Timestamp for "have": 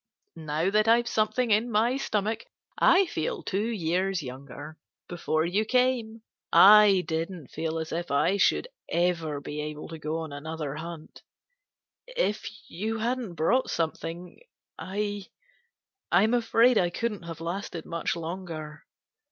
17.25-17.39